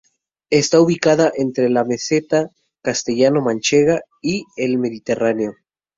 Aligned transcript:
Está 0.49 0.81
ubicada 0.81 1.31
entre 1.37 1.69
la 1.69 1.83
meseta 1.83 2.49
castellano-manchega 2.81 4.01
y 4.23 4.45
el 4.57 4.79
Mediterráneo. 4.79 5.53